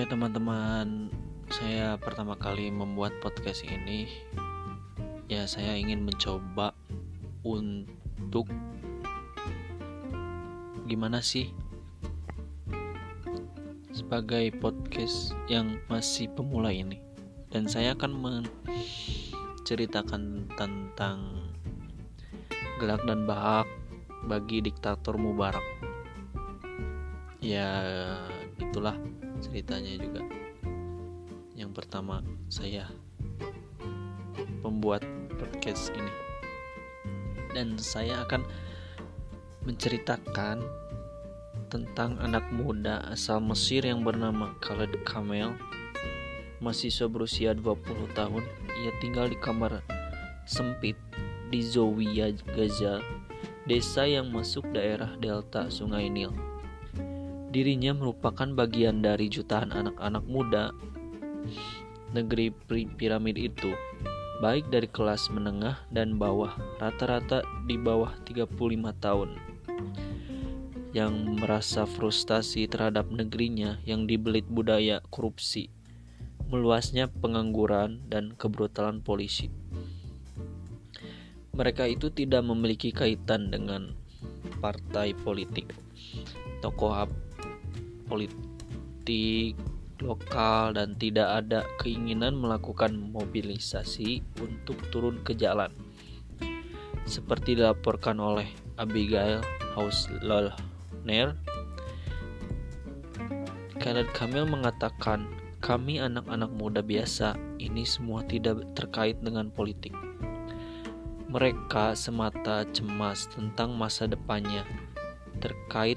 [0.00, 1.12] Oke teman-teman,
[1.52, 4.08] saya pertama kali membuat podcast ini.
[5.28, 6.72] Ya saya ingin mencoba
[7.44, 8.48] untuk
[10.88, 11.52] gimana sih?
[13.92, 16.96] Sebagai podcast yang masih pemula ini.
[17.52, 18.40] Dan saya akan
[19.60, 21.44] menceritakan tentang
[22.80, 23.68] gelak dan bahak
[24.24, 25.60] bagi diktator Mubarak.
[27.44, 27.68] Ya
[28.56, 28.96] itulah
[29.50, 30.22] ceritanya juga.
[31.58, 32.86] Yang pertama saya
[34.62, 35.02] membuat
[35.34, 36.14] podcast ini.
[37.50, 38.46] Dan saya akan
[39.66, 40.62] menceritakan
[41.66, 45.58] tentang anak muda asal Mesir yang bernama Khaled Kamel.
[46.62, 48.46] Mahasiswa berusia 20 tahun
[48.86, 49.82] ia tinggal di kamar
[50.46, 50.94] sempit
[51.50, 53.02] di Zawiya Gaza
[53.66, 56.49] desa yang masuk daerah delta Sungai Nil
[57.50, 60.70] Dirinya merupakan bagian dari jutaan anak-anak muda
[62.14, 62.54] negeri
[62.94, 63.74] piramid itu,
[64.38, 68.54] baik dari kelas menengah dan bawah, rata-rata di bawah 35
[69.02, 69.34] tahun,
[70.94, 75.70] yang merasa frustasi terhadap negerinya yang dibelit budaya korupsi,
[76.50, 79.50] meluasnya pengangguran dan kebrutalan polisi.
[81.54, 83.94] Mereka itu tidak memiliki kaitan dengan
[84.58, 85.70] partai politik,
[86.58, 86.94] tokoh
[88.10, 89.54] politik
[90.02, 95.70] lokal dan tidak ada keinginan melakukan mobilisasi untuk turun ke jalan.
[97.06, 98.48] Seperti dilaporkan oleh
[98.80, 99.44] Abigail
[99.76, 101.36] Hauslner,
[103.80, 105.24] Khaled Kamil mengatakan,
[105.64, 109.92] kami anak-anak muda biasa, ini semua tidak terkait dengan politik.
[111.32, 114.68] Mereka semata cemas tentang masa depannya,
[115.40, 115.96] terkait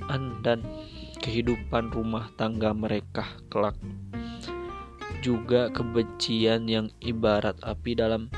[0.00, 0.64] pekerjaan dan
[1.20, 3.76] kehidupan rumah tangga mereka kelak.
[5.20, 8.32] Juga kebencian yang ibarat api dalam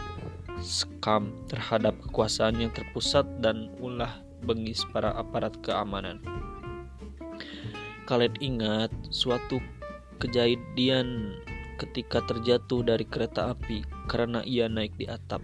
[0.59, 6.19] skam terhadap kekuasaan yang terpusat dan ulah bengis para aparat keamanan.
[8.03, 9.63] Kalian ingat suatu
[10.19, 11.39] kejadian
[11.79, 15.43] ketika terjatuh dari kereta api karena ia naik di atap.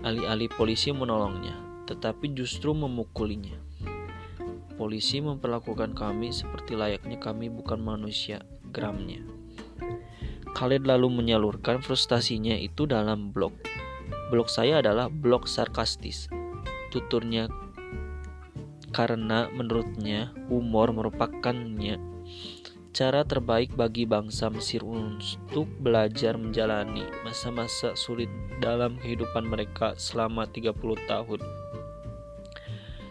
[0.00, 3.65] Alih-alih polisi menolongnya, tetapi justru memukulinya.
[4.76, 9.24] Polisi memperlakukan kami seperti layaknya kami bukan manusia, gramnya.
[10.52, 13.56] Khalid lalu menyalurkan frustasinya itu dalam blog.
[14.28, 16.28] Blog saya adalah blog sarkastis.
[16.92, 17.48] Tuturnya
[18.92, 22.00] karena menurutnya humor merupakannya
[22.96, 30.72] cara terbaik bagi bangsa Mesir untuk belajar menjalani masa-masa sulit dalam kehidupan mereka selama 30
[31.04, 31.40] tahun.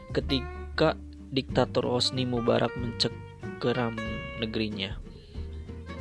[0.10, 0.98] Ketika
[1.34, 3.98] diktator Hosni Mubarak mencengkeram
[4.38, 5.00] negerinya.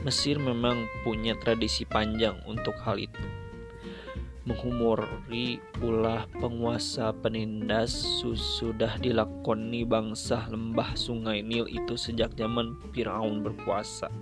[0.04, 3.24] Mesir memang punya tradisi panjang untuk hal itu.
[4.44, 8.20] Menghumori ulah penguasa penindas
[8.60, 14.12] sudah dilakoni bangsa lembah sungai Nil itu sejak zaman Firaun berkuasa.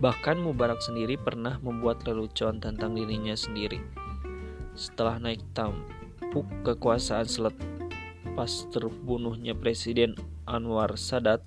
[0.00, 3.80] Bahkan Mubarak sendiri pernah membuat lelucon tentang dirinya sendiri.
[4.72, 7.28] Setelah naik tampuk kekuasaan
[8.36, 10.12] pas terbunuhnya Presiden
[10.44, 11.40] Anwar Sadat,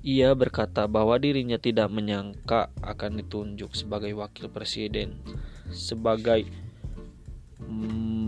[0.00, 5.20] ia berkata bahwa dirinya tidak menyangka akan ditunjuk sebagai wakil presiden
[5.68, 6.48] sebagai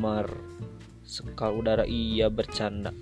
[0.04, 0.28] mar
[1.00, 2.92] sekal udara ia bercanda.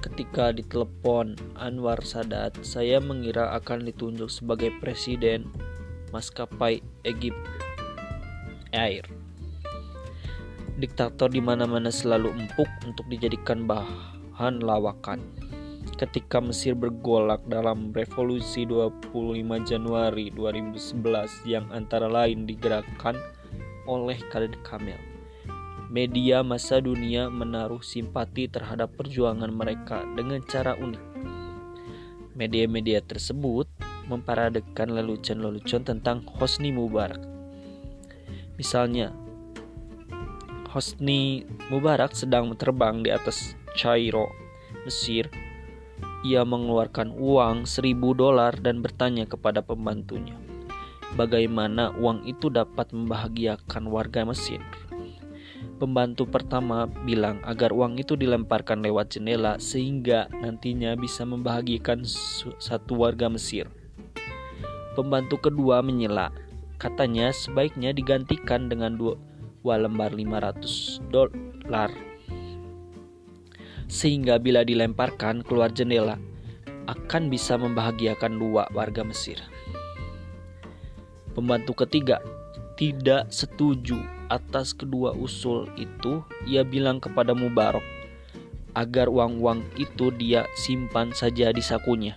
[0.00, 5.44] Ketika ditelepon Anwar Sadat, saya mengira akan ditunjuk sebagai presiden
[6.08, 7.36] maskapai Egypt
[8.72, 9.19] Air
[10.80, 15.20] diktator di mana-mana selalu empuk untuk dijadikan bahan lawakan.
[16.00, 19.12] Ketika Mesir bergolak dalam revolusi 25
[19.68, 23.20] Januari 2011 yang antara lain digerakkan
[23.84, 24.96] oleh Khalid Kamel.
[25.92, 31.04] Media masa dunia menaruh simpati terhadap perjuangan mereka dengan cara unik.
[32.32, 33.68] Media-media tersebut
[34.06, 37.20] memparadekan lelucon-lelucon tentang Hosni Mubarak.
[38.56, 39.10] Misalnya,
[40.70, 44.30] Hosni Mubarak sedang terbang di atas Cairo,
[44.86, 45.26] Mesir.
[46.22, 50.38] Ia mengeluarkan uang seribu dolar dan bertanya kepada pembantunya,
[51.18, 54.62] bagaimana uang itu dapat membahagiakan warga Mesir.
[55.82, 62.06] Pembantu pertama bilang agar uang itu dilemparkan lewat jendela sehingga nantinya bisa membahagiakan
[62.62, 63.66] satu warga Mesir.
[64.94, 66.30] Pembantu kedua menyela,
[66.78, 69.18] katanya sebaiknya digantikan dengan dua
[69.60, 71.92] dua lembar 500 dolar.
[73.90, 76.14] sehingga bila dilemparkan keluar jendela
[76.86, 79.42] akan bisa membahagiakan dua warga Mesir.
[81.34, 82.22] Pembantu ketiga
[82.78, 83.98] tidak setuju
[84.30, 87.82] atas kedua usul itu, ia bilang kepada Mubarak
[88.78, 92.14] agar uang-uang itu dia simpan saja di sakunya.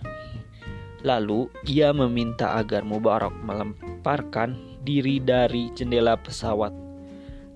[1.02, 6.83] Lalu ia meminta agar Mubarak melemparkan diri dari jendela pesawat.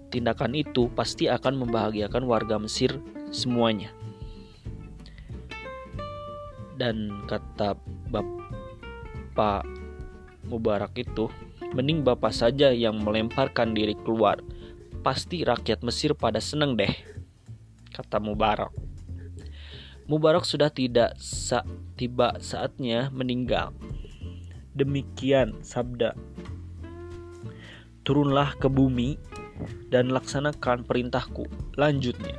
[0.08, 2.96] Tindakan itu pasti akan membahagiakan warga Mesir
[3.28, 3.92] semuanya.
[6.78, 7.76] Dan kata
[8.08, 9.68] Bapak
[10.48, 11.28] Mubarak itu,
[11.76, 14.40] mending Bapak saja yang melemparkan diri keluar
[15.04, 16.90] pasti rakyat Mesir pada seneng deh,
[17.92, 18.72] kata Mubarak.
[20.08, 21.68] Mubarak sudah tidak sa
[22.00, 23.76] tiba saatnya meninggal.
[24.72, 26.16] Demikian sabda.
[28.08, 29.20] Turunlah ke bumi
[29.88, 31.46] dan laksanakan perintahku.
[31.76, 32.36] Lanjutnya.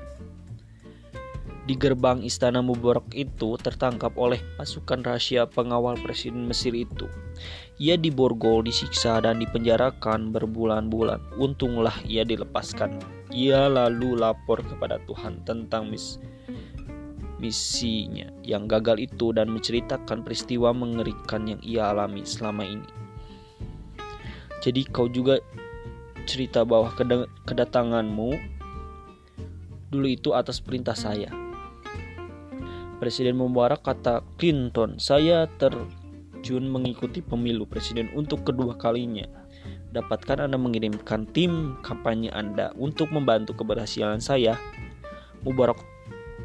[1.69, 7.06] Di gerbang istana Mubarak itu tertangkap oleh pasukan rahasia pengawal presiden Mesir itu.
[7.77, 11.21] Ia diborgol, disiksa, dan dipenjarakan berbulan-bulan.
[11.38, 12.98] Untunglah ia dilepaskan.
[13.30, 16.18] Ia lalu lapor kepada Tuhan tentang mis
[17.39, 22.89] misinya yang gagal itu dan menceritakan peristiwa mengerikan yang ia alami selama ini.
[24.60, 25.39] Jadi kau juga
[26.30, 26.94] cerita bahwa
[27.50, 28.30] kedatanganmu
[29.90, 31.34] dulu itu atas perintah saya.
[33.02, 39.26] Presiden Mubarak kata Clinton, saya terjun mengikuti pemilu presiden untuk kedua kalinya.
[39.90, 44.54] Dapatkan Anda mengirimkan tim kampanye Anda untuk membantu keberhasilan saya.
[45.42, 45.81] Mubarak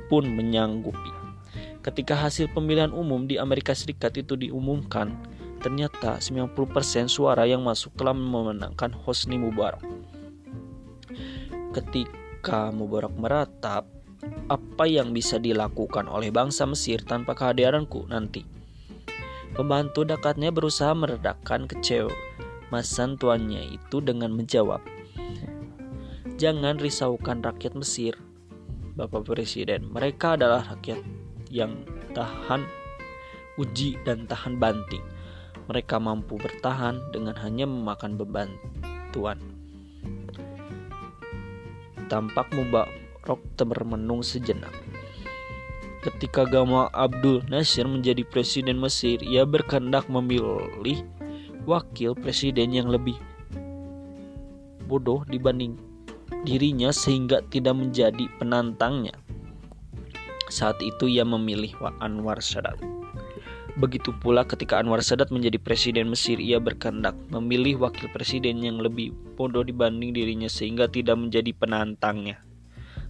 [0.09, 1.13] pun menyanggupi.
[1.85, 5.13] Ketika hasil pemilihan umum di Amerika Serikat itu diumumkan,
[5.65, 6.53] ternyata 90%
[7.09, 9.81] suara yang masuk telah memenangkan Hosni Mubarak.
[11.73, 13.89] Ketika Mubarak meratap,
[14.53, 18.45] apa yang bisa dilakukan oleh bangsa Mesir tanpa kehadiranku nanti.
[19.57, 24.85] Pembantu dekatnya berusaha meredakan kecemasan tuannya itu dengan menjawab,
[26.35, 28.19] Jangan risaukan rakyat Mesir,
[28.99, 29.87] Bapak Presiden.
[29.87, 30.99] Mereka adalah rakyat
[31.47, 32.67] yang tahan
[33.55, 35.14] uji dan tahan banting.
[35.65, 38.53] Mereka mampu bertahan dengan hanya memakan beban
[39.15, 39.41] tuan.
[42.11, 44.73] Tampak Mubarak termenung sejenak.
[46.05, 51.01] Ketika Gamal Abdul Nasir menjadi presiden Mesir, ia berkehendak memilih
[51.65, 53.17] wakil presiden yang lebih
[54.85, 55.81] bodoh dibanding
[56.45, 59.17] dirinya sehingga tidak menjadi penantangnya.
[60.53, 61.73] Saat itu ia memilih
[62.05, 62.77] Anwar Sadat.
[63.75, 69.11] Begitu pula ketika Anwar Sadat menjadi presiden Mesir, ia berkehendak memilih wakil presiden yang lebih
[69.35, 72.39] bodoh dibanding dirinya sehingga tidak menjadi penantangnya.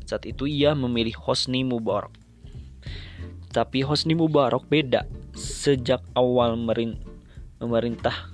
[0.09, 2.17] Saat itu ia memilih Hosni Mubarak.
[3.53, 5.05] Tapi Hosni Mubarak beda.
[5.37, 8.33] Sejak awal memerintah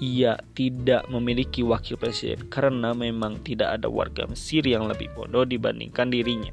[0.00, 6.08] ia tidak memiliki wakil presiden karena memang tidak ada warga Mesir yang lebih bodoh dibandingkan
[6.08, 6.52] dirinya.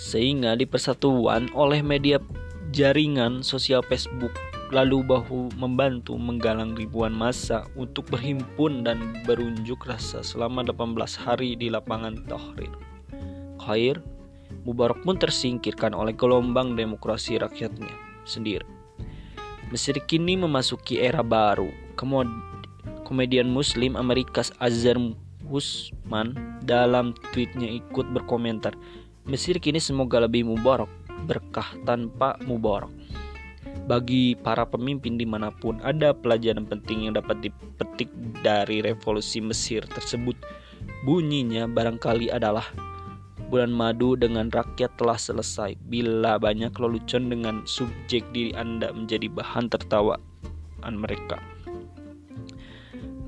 [0.00, 2.16] Sehingga di persatuan oleh media
[2.72, 4.32] jaringan sosial Facebook
[4.72, 11.68] lalu bahu membantu menggalang ribuan massa untuk berhimpun dan berunjuk rasa selama 18 hari di
[11.68, 12.72] lapangan Tahrir.
[13.60, 14.00] Khair,
[14.60, 17.90] Mubarak pun tersingkirkan oleh gelombang demokrasi rakyatnya
[18.28, 18.66] sendiri.
[19.72, 21.70] Mesir kini memasuki era baru.
[23.06, 24.98] Komedian Muslim Amerika Azhar
[25.50, 28.76] Husman dalam tweetnya ikut berkomentar,
[29.28, 30.88] Mesir kini semoga lebih mubarak,
[31.28, 32.88] berkah tanpa mubarak.
[33.84, 38.08] Bagi para pemimpin di mana pun ada pelajaran penting yang dapat dipetik
[38.40, 40.38] dari revolusi Mesir tersebut.
[41.04, 42.64] Bunyinya barangkali adalah
[43.50, 49.66] bulan madu dengan rakyat telah selesai bila banyak lelucon dengan subjek diri Anda menjadi bahan
[49.68, 51.42] tertawaan mereka.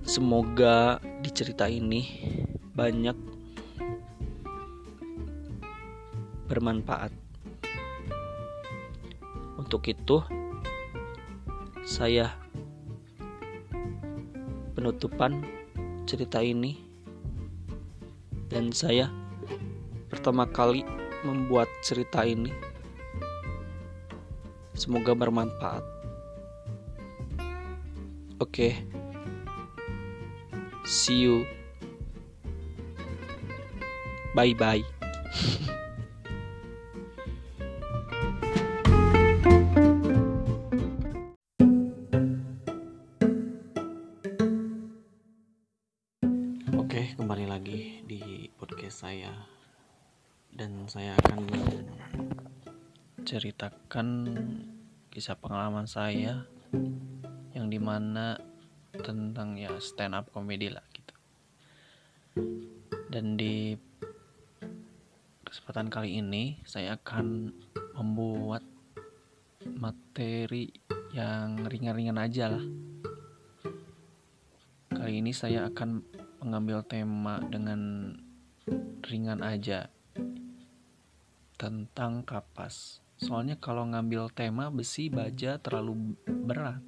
[0.06, 2.02] Semoga di cerita ini
[2.74, 3.31] banyak
[6.52, 7.08] bermanfaat.
[9.56, 10.20] Untuk itu,
[11.80, 12.28] saya
[14.76, 15.40] penutupan
[16.04, 16.76] cerita ini.
[18.52, 19.08] Dan saya
[20.12, 20.84] pertama kali
[21.24, 22.52] membuat cerita ini.
[24.76, 25.80] Semoga bermanfaat.
[28.36, 28.76] Oke.
[28.76, 29.00] Okay.
[30.92, 31.46] see you.
[34.34, 34.80] Bye bye
[53.32, 54.28] menceritakan
[55.08, 56.44] kisah pengalaman saya
[57.56, 58.36] yang di mana
[58.92, 61.16] tentang ya stand up comedy lah gitu
[63.08, 63.72] dan di
[65.48, 67.56] kesempatan kali ini saya akan
[67.96, 68.68] membuat
[69.64, 70.68] materi
[71.16, 72.64] yang ringan-ringan aja lah
[74.92, 76.04] kali ini saya akan
[76.44, 78.12] mengambil tema dengan
[79.08, 79.88] ringan aja
[81.56, 83.01] tentang kapas.
[83.22, 86.82] Soalnya kalau ngambil tema besi baja terlalu berat.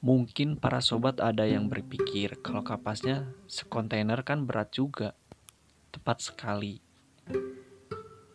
[0.00, 5.12] Mungkin para sobat ada yang berpikir kalau kapasnya sekontainer kan berat juga.
[5.92, 6.80] Tepat sekali.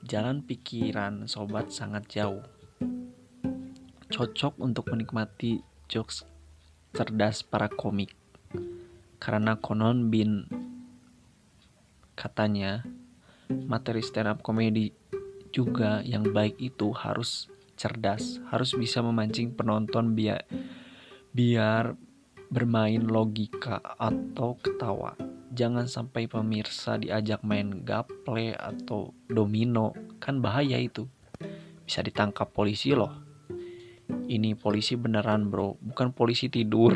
[0.05, 2.45] Jalan pikiran sobat sangat jauh.
[4.13, 6.21] Cocok untuk menikmati jokes
[6.93, 8.13] cerdas para komik.
[9.17, 10.45] Karena konon bin
[12.13, 12.85] katanya
[13.49, 15.00] materi stand up comedy
[15.51, 20.45] juga yang baik itu harus cerdas, harus bisa memancing penonton biar
[21.31, 21.95] biar
[22.51, 25.15] bermain logika atau ketawa.
[25.51, 31.07] Jangan sampai pemirsa diajak main gaple atau domino, kan bahaya itu.
[31.87, 33.11] Bisa ditangkap polisi loh.
[34.11, 36.95] Ini polisi beneran bro, bukan polisi tidur.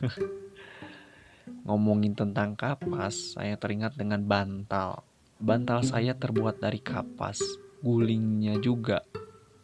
[1.68, 5.04] Ngomongin tentang kapas, saya teringat dengan bantal.
[5.40, 7.40] Bantal saya terbuat dari kapas,
[7.84, 9.04] gulingnya juga,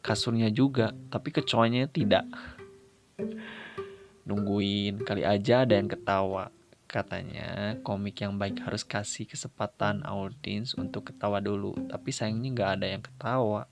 [0.04, 2.28] kasurnya juga, tapi kecoanya tidak.
[4.28, 6.52] Nungguin kali aja ada yang ketawa.
[6.84, 12.86] Katanya komik yang baik harus kasih kesempatan audiens untuk ketawa dulu, tapi sayangnya nggak ada
[12.92, 13.64] yang ketawa.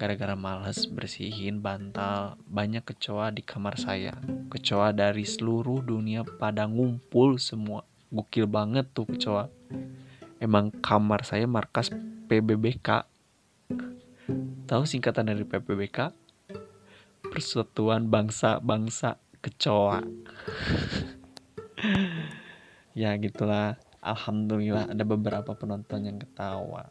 [0.00, 4.16] Gara-gara males bersihin bantal, banyak kecoa di kamar saya.
[4.50, 7.86] Kecoa dari seluruh dunia pada ngumpul semua.
[8.10, 9.52] Gokil banget tuh kecoa.
[10.40, 11.92] Emang kamar saya markas
[12.30, 12.88] PBBK.
[14.70, 16.14] Tahu singkatan dari PBBK?
[17.26, 19.98] Persatuan Bangsa-Bangsa Kecoa.
[23.00, 23.74] ya gitulah.
[23.98, 26.88] Alhamdulillah ada beberapa penonton yang ketawa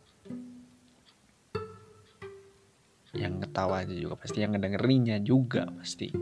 [3.18, 6.14] yang ketawa aja juga pasti yang ngedengerinnya juga pasti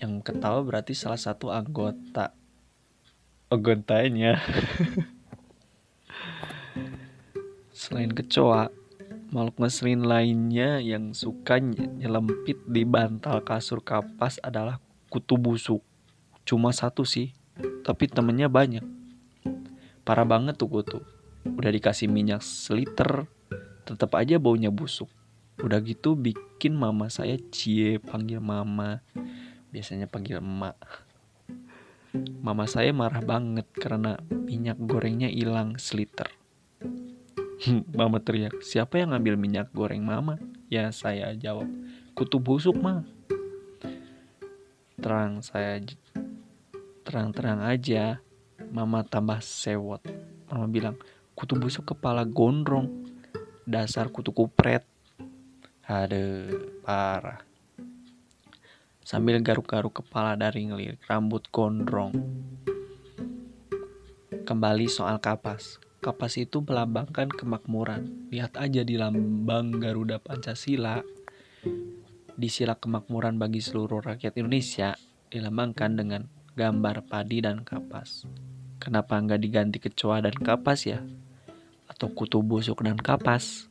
[0.00, 2.32] yang ketawa berarti salah satu anggota
[3.52, 4.40] anggotanya
[7.88, 8.68] selain kecoa
[9.32, 14.76] makhluk ngeselin lainnya yang suka nyelempit di bantal kasur kapas adalah
[15.08, 15.80] kutu busuk
[16.44, 17.32] cuma satu sih
[17.80, 18.84] tapi temennya banyak
[20.04, 21.00] parah banget tuh kutu
[21.48, 23.24] udah dikasih minyak seliter
[23.88, 25.08] tetap aja baunya busuk.
[25.64, 29.00] Udah gitu bikin mama saya cie panggil mama.
[29.72, 30.76] Biasanya panggil emak.
[32.44, 36.28] Mama saya marah banget karena minyak gorengnya hilang seliter.
[37.98, 40.38] mama teriak, siapa yang ngambil minyak goreng mama?
[40.70, 41.66] Ya saya jawab,
[42.14, 43.02] kutu busuk mah.
[44.98, 45.82] Terang saya
[47.06, 48.20] terang-terang aja.
[48.68, 50.02] Mama tambah sewot.
[50.50, 50.98] Mama bilang,
[51.38, 53.06] kutu busuk kepala gondrong
[53.68, 54.82] dasar kutu kupret
[55.84, 56.50] ada
[56.80, 57.44] parah
[59.06, 62.16] sambil garuk-garuk kepala dari ngelirik rambut gondrong
[64.48, 71.02] kembali soal kapas kapas itu melambangkan kemakmuran lihat aja di lambang Garuda Pancasila
[72.38, 74.94] di sila kemakmuran bagi seluruh rakyat Indonesia
[75.28, 76.22] dilambangkan dengan
[76.54, 78.24] gambar padi dan kapas.
[78.78, 81.02] Kenapa nggak diganti kecoa dan kapas ya?
[81.98, 83.66] atau kutu busuk dan kapas.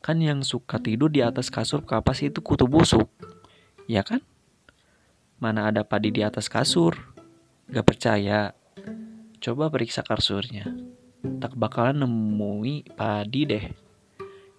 [0.00, 3.12] Kan yang suka tidur di atas kasur kapas itu kutu busuk.
[3.84, 4.24] Ya kan?
[5.36, 6.96] Mana ada padi di atas kasur?
[7.68, 8.56] Gak percaya?
[9.42, 10.64] Coba periksa kasurnya.
[11.18, 13.66] Tak bakalan nemui padi deh.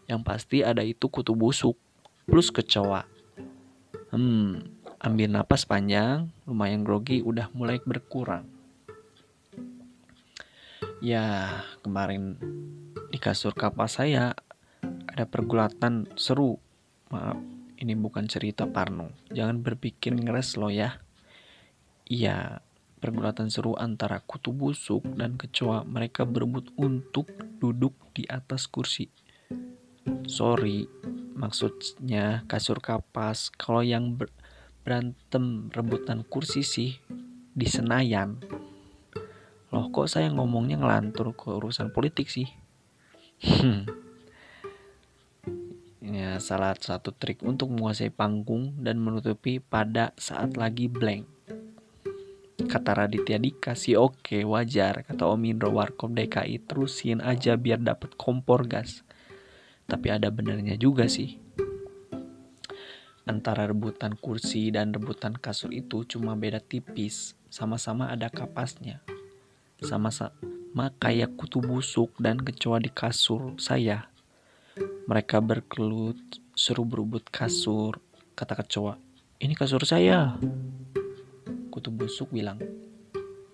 [0.09, 1.79] Yang pasti ada itu kutu busuk
[2.27, 3.07] plus kecoa.
[4.09, 4.65] Hmm,
[4.99, 8.45] ambil napas panjang, lumayan grogi, udah mulai berkurang.
[10.99, 12.35] Ya, kemarin
[13.07, 14.35] di kasur kapas saya
[15.07, 16.59] ada pergulatan seru.
[17.09, 17.39] Maaf,
[17.79, 19.15] ini bukan cerita Parno.
[19.31, 20.99] Jangan berpikir ngeres lo ya.
[22.09, 22.59] Iya,
[22.99, 25.87] pergulatan seru antara kutu busuk dan kecoa.
[25.87, 29.07] Mereka berebut untuk duduk di atas kursi.
[30.27, 30.85] Sorry,
[31.33, 33.49] maksudnya kasur kapas.
[33.55, 34.27] Kalau yang ber
[34.83, 36.99] berantem rebutan kursi sih
[37.55, 38.41] di Senayan.
[39.69, 42.49] Loh kok saya ngomongnya ngelantur ke urusan politik sih?
[43.39, 43.85] Hmm.
[46.01, 51.38] Ya, salah satu trik untuk menguasai panggung dan menutupi pada saat lagi blank.
[52.69, 55.73] Kata Raditya Dika sih oke wajar Kata Om Indro.
[55.73, 59.01] Warkop DKI terusin aja biar dapat kompor gas.
[59.89, 61.41] Tapi ada benernya juga sih.
[63.25, 67.33] Antara rebutan kursi dan rebutan kasur itu cuma beda tipis.
[67.49, 69.01] Sama-sama ada kapasnya.
[69.81, 74.13] Sama-sama kayak kutu busuk dan kecoa di kasur saya.
[75.09, 76.21] Mereka berkelut
[76.53, 77.97] seru berebut kasur
[78.37, 79.01] Kata kecoa.
[79.41, 80.37] Ini kasur saya
[81.69, 82.57] Kutu busuk bilang,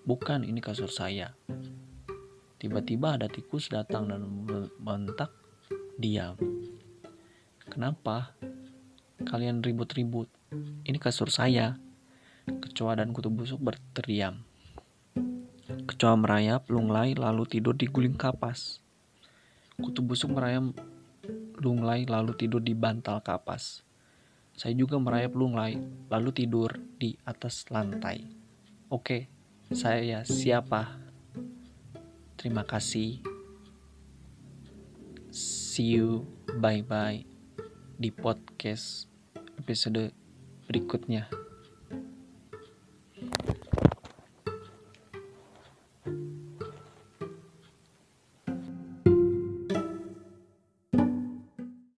[0.08, 1.36] bukan ini kasur saya.
[2.56, 5.30] Tiba-tiba ada tikus datang dan membentak,
[6.00, 6.34] diam.
[7.68, 8.32] Kenapa?
[9.20, 10.32] Kalian ribut-ribut.
[10.82, 11.76] Ini kasur saya.
[12.48, 14.42] Kecoa dan kutu busuk berteriam.
[15.86, 18.80] Kecoa merayap, lunglai, lalu tidur di guling kapas.
[19.76, 20.74] Kutu busuk merayap,
[21.60, 23.85] lunglai, lalu tidur di bantal kapas.
[24.56, 25.76] Saya juga merayap lunglai,
[26.08, 28.24] lalu tidur di atas lantai.
[28.88, 29.28] Oke,
[29.68, 30.96] saya siapa?
[32.40, 33.20] Terima kasih.
[35.28, 36.24] See you,
[36.56, 37.28] bye-bye
[38.00, 39.12] di podcast
[39.60, 40.16] episode
[40.64, 41.28] berikutnya.